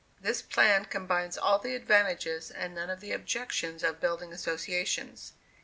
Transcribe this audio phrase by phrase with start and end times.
[0.19, 5.33] This plan combines all the advantages and none of the objections of Building Associations.